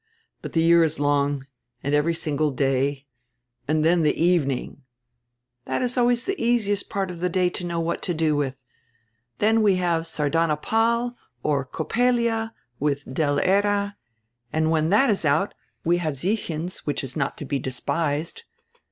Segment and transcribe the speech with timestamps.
[0.41, 1.45] But die year is long
[1.83, 3.05] and every single day—
[3.67, 4.81] and dien die evening."
[5.65, 8.55] "That is always die easiest part of die day to know what to do with.
[9.37, 12.51] Then we have Sardanapal, or Coppelia,
[12.81, 13.95] widi Del Era,
[14.51, 15.53] and when that is out
[15.85, 18.41] we have Siechen's, which is not to be despised.